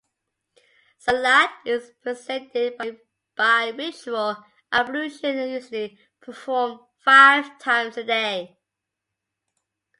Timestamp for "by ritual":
3.37-4.37